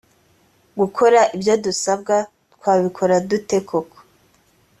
gukora 0.79 1.19
ibyo 1.35 1.53
dusabwa 1.65 2.15
twabikora 2.53 3.15
dute 3.29 3.57
koko 3.67 3.97